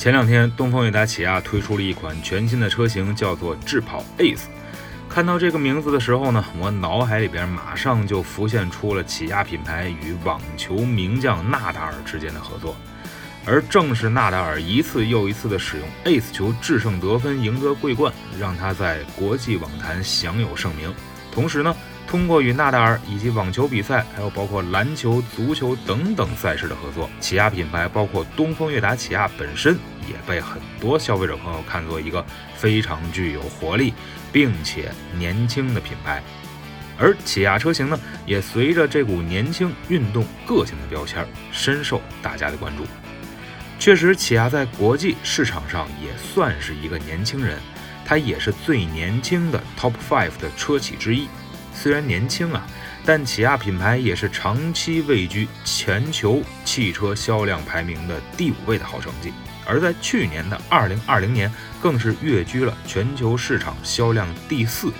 [0.00, 4.44] 前两天，东风悦达起亚推出了一款全新的车型，叫做智跑 Ace。
[5.10, 12.74] 看到这个名字的时候呢，我脑海里边马上就浮现出了起亚品牌与网球名将纳达尔之间的合作。
[13.44, 20.90] 而正是纳达尔一次又一次的使用 Ace 球制胜得分，赢得桂冠，让他在国际网坛享有盛名。
[21.30, 21.76] 同时呢，
[22.10, 29.78] 通过与纳达尔以及网球比赛，还有包括篮球、足球等等赛事的合作，起亚品牌包括东风悦达起亚本身
[30.08, 33.94] 也被很多消费者朋友看作一个非常具有活力
[34.32, 36.20] 并且年轻的品牌。
[36.98, 42.84] 而起亚车型呢，也随着这股年轻、运动、个性的标签，深受大家的关注。
[43.78, 47.56] 确实，起亚在国际市场上也算是一个年轻人，
[48.04, 51.28] 它也是最年轻的 Top Five 的车企之一。
[51.82, 52.66] 虽然年轻啊，
[53.06, 59.32] 但起亚品牌也是长期位居全球汽车销量排名的第五位的好成绩，
[59.64, 64.92] 而在去年的二零二零年，更是跃居了全球市场销量第四。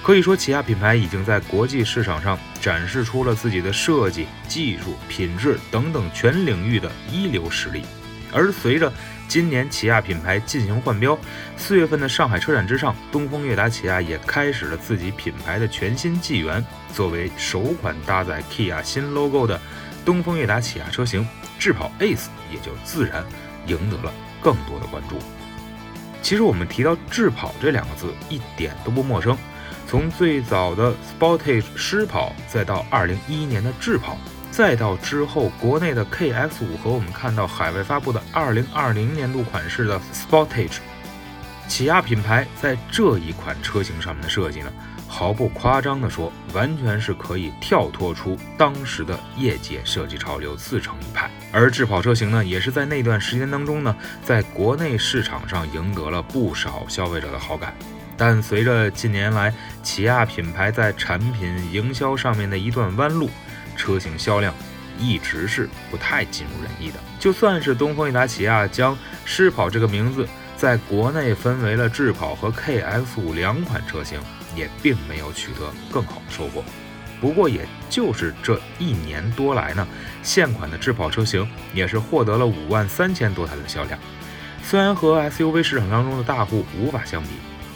[0.00, 7.82] 可以说，起亚品牌已经在国际市场上展示出了自己的设计、技术、品质等等全领域的一流实力。
[8.32, 8.92] 而随着
[9.28, 11.18] 今年起亚品牌进行换标，
[11.56, 16.64] 四月份的上海车展之上，东风悦达起亚也开始了自己品牌的全新纪元。
[16.92, 19.60] 作为首款搭载 Kia 新 logo 的
[20.04, 21.26] 东风悦达起亚车型，
[21.58, 23.24] 智跑 Ace 也就自然
[23.66, 25.16] 赢得了更多的关注。
[26.20, 29.36] 其实我们提到智跑这两个字，一点都不陌生。
[29.88, 34.16] 从最早的 Sportage 狮跑，再到2011年的智跑。
[34.52, 40.76] 再到之后，国内的 KX5 和我们看到海外发布的2020年度款式的 Sportage，
[41.66, 44.70] 起亚品牌在这一款车型上面的设计呢，
[45.08, 51.30] 毫不夸张地说，完全是可以跳脱出当时的业界设计潮流，自成一派。
[51.50, 57.74] 而智跑车型呢，也是在那段时间当中呢，在国内市场上赢得了不少消费者的好感。
[58.18, 59.52] 但随着近年来
[59.82, 63.30] 起亚品牌在产品营销上面的一段弯路，
[63.76, 64.54] 车型销量
[64.98, 66.98] 一直是不太尽如人意的。
[67.18, 74.20] 就算是东风悦达起亚将狮跑这个名字在国内分为了智跑和 KX5 两款车型，
[74.54, 76.64] 也并没有取得更好的收获。
[77.20, 79.86] 不过，也就是这一年多来呢，
[80.24, 83.96] 现款的智跑车型也是获得了五万三千多台的销量。
[84.64, 87.28] 虽然和 SUV 市场当中的大户无法相比，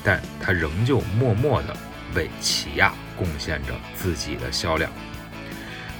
[0.02, 1.76] 但它仍旧默默地
[2.14, 4.90] 为起亚贡献着自己的销量。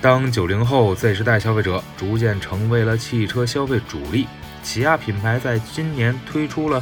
[0.07, 4.29] 当九零后 Z 时代消费者逐渐成为了汽车消费主力，
[4.63, 6.81] 起亚品牌在今年推出了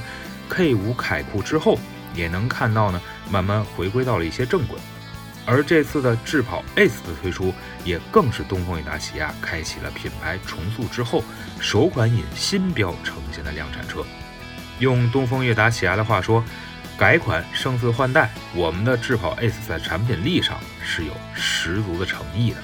[0.50, 1.78] K5 凯酷之后，
[2.14, 4.78] 也能看到呢，慢慢回归到了一些正轨。
[5.46, 11.24] 而这次的智跑 Ace 的推出，也更是东风悦达起亚开启了品牌重塑之后
[11.58, 14.04] 首款引新标呈现的量产车。
[14.80, 16.44] 用东风悦达起亚的话说，
[16.98, 22.58] 改款胜似换代，我们的智跑 Ace 在产品力上是有十足的诚意的。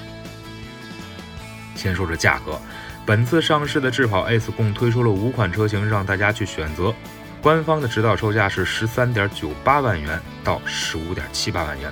[1.81, 2.61] 先说说价格，
[3.07, 6.93] 本次上市的智跑 Ace 共推出了五款车型让大家去选择，
[7.41, 11.91] 官方的指导售价是十三点九八万元到十五点七八万元，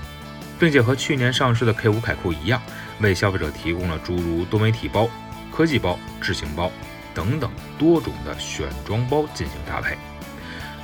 [0.60, 2.62] 并且和去年上市的 K5 凯酷一样，
[3.00, 5.10] 为消费者提供了诸如多媒体包、
[5.52, 6.72] 科技包、智行包
[7.16, 9.98] 等等多种的选装包进行搭配。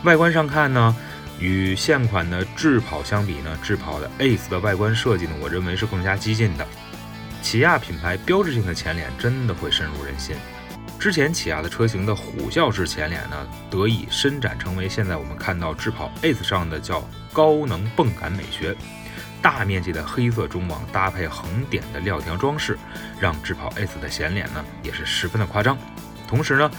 [0.04, 0.96] 外观上看呢，
[1.40, 6.68] 与现款的智跑相比呢，智跑的 Ace 的外观设计呢，我认为是更加激进的。
[7.46, 10.36] 起亚品牌标志性的前脸真的会深入人心。
[10.98, 18.76] 之前起亚的车型的虎啸式前脸呢，得以伸展成为现在我们看到智跑 Ace 上的叫高能泵感美学。
[19.44, 22.80] 大面积的黑色中网搭配横点的料条装饰，
[23.20, 25.78] 让智跑 Ace 的前脸呢也是十分的夸张。
[26.28, 26.72] 同时呢，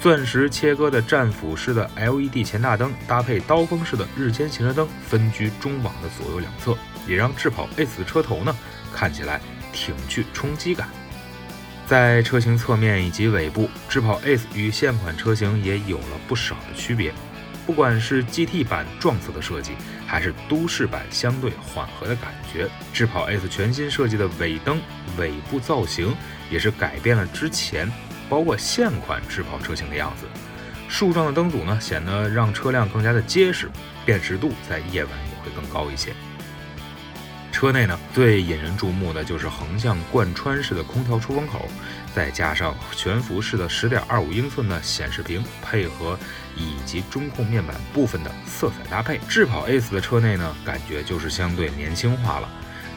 [0.00, 8.54] 钻石切割的战斧式的 LED 前大灯搭配刀锋式的日间行车灯分居中网的左右两侧，也让智跑 Ace 的车头呢
[8.92, 9.40] 看起来。
[9.74, 10.88] 挺具冲击感，
[11.86, 17.12] 在车型侧面以及尾部，智跑 Ace 与现款车型也有了不少的区别。
[17.66, 19.72] 不管是 GT 版撞色的设计，
[20.06, 24.80] 还是都市版相对缓和的感觉，智跑 Ace 全新设计的尾灯
[25.18, 26.14] 尾部造型
[26.50, 27.90] 也是改变了之前
[28.28, 30.26] 包括现款智跑车型的样子。
[30.88, 33.70] 竖状的灯组呢，显得让车辆更加的结实，
[34.04, 36.12] 辨识度在夜晚也会更高一些。
[37.64, 41.66] 车内呢，最引人注目的就是横向贯穿式的空调出风口，
[42.14, 46.18] 再加上悬浮式的十点二五英寸的显示屏，配合
[46.54, 52.46] 以及中控面板部分的色彩搭配，智跑 ACE 的车内呢，感觉就是相对年轻化了。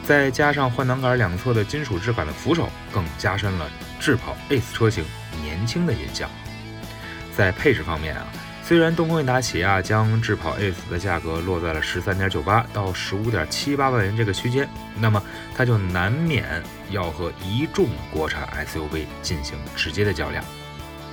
[0.04, 5.02] 再加上换挡杆两侧的金属质感的扶手，更加深了智跑 ACE 车型
[5.42, 6.28] 年轻的印象。
[7.34, 8.26] 在配置方面啊，
[8.68, 14.68] 虽然东风悦达起亚将智跑 ACE 的价格落在了十三点九八到十五点七八万元这个区间，
[14.98, 15.22] 那么
[15.56, 20.44] 它就难免要和一众国产 SUV 进行直接的较量。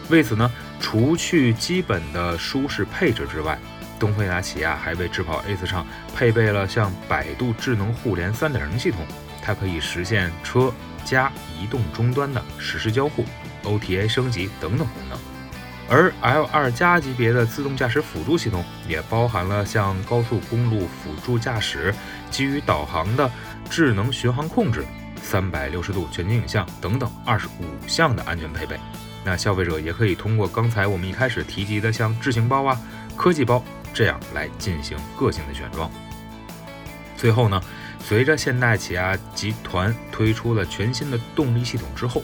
[0.10, 3.58] 为此呢，除去基本的舒适配置之外，
[3.98, 9.00] 东风悦达起亚还为智跑 ACE 上配备了像百度智能互联3.0系统，
[9.42, 10.74] 它可以实现车
[11.06, 13.24] 加移动终端的实时交互、
[13.64, 15.18] OTA 升级等等功能。
[15.90, 21.94] 而 L2 加级别的自动驾驶辅助系统也包含了像高速公路辅助驾驶、
[22.32, 23.30] 基于导航的
[23.70, 24.84] 智能巡航控制、
[25.22, 28.80] 三百六十度全景影像等等二十五项的安全配备。
[29.24, 32.80] 那消费者也可以通过刚才我们一开始提及的像智行包啊、
[33.16, 33.64] 科技包。
[33.94, 35.90] 这样来进行个性的选装。
[37.16, 37.62] 最后呢，
[38.04, 42.22] 随着现代起亚集团推出了全新的动力系统之后，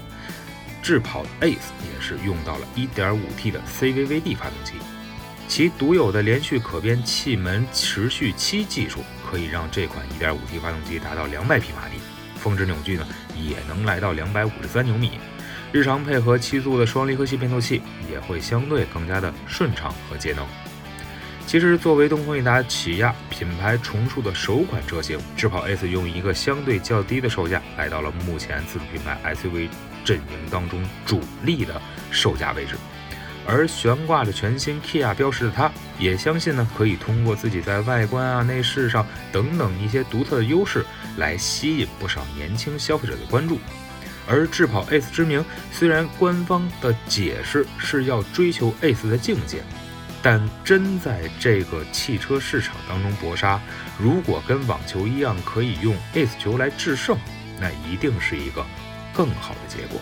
[0.81, 4.73] 智跑 Ace 也是用到了 1.5T 的 CVVD 发动机，
[5.47, 11.95] 其独有的连续可变气门持续期技术，可以让这款 1.5T 发动机达到200匹马力，
[12.35, 15.19] 峰值扭矩呢也能来到253牛米，
[15.71, 17.81] 日常配合七速的双离合器变速器，
[18.11, 20.45] 也会相对更加的顺畅和节能。
[21.45, 29.67] 其实，作为东风悦达起亚品牌重塑的首款车型，智跑 S 用一个相对较低的售价，来到了目前自主品牌 SUV
[30.03, 31.81] 阵营当中主力的
[32.11, 32.75] 售价位置。
[33.47, 40.85] 而悬挂着全新 Kia 标识的它，也相信呢，可以通过自己在外观啊、内饰上等等一些独特的优势，
[41.17, 43.59] 来吸引不少年轻消费者的关注。
[44.27, 49.63] 而智跑 S 之名，虽然官方的解释是要追求 S 的境界。
[50.23, 53.59] 但真在这个汽车市场当中搏杀，
[53.97, 57.17] 如果跟网球一样可以用 ace 球来制胜，
[57.59, 58.63] 那一定是一个
[59.13, 59.99] 更好的结果。